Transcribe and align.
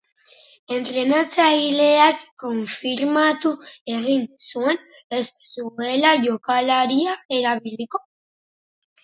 Entrenatzaileak 0.75 2.23
konfirmatu 2.43 3.51
egin 3.97 4.25
zuen 4.47 4.81
ez 5.19 5.23
zuela 5.53 6.15
jokalaria 6.25 7.15
erabiliko. 7.43 8.05